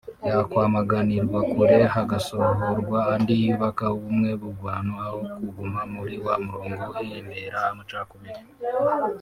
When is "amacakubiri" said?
7.71-8.41